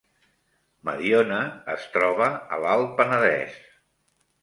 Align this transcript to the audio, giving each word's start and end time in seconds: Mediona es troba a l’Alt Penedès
Mediona 0.89 1.37
es 1.75 1.87
troba 1.99 2.33
a 2.37 2.61
l’Alt 2.67 2.99
Penedès 2.99 3.65